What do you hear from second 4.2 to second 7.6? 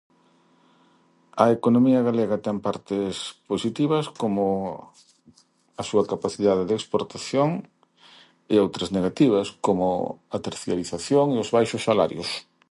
como a súa capacidade de exportación,